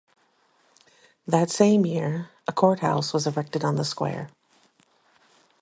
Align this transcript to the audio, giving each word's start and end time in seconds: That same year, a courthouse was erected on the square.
That 1.27 1.51
same 1.51 1.85
year, 1.85 2.31
a 2.47 2.51
courthouse 2.51 3.13
was 3.13 3.27
erected 3.27 3.63
on 3.63 3.75
the 3.75 3.85
square. 3.85 4.31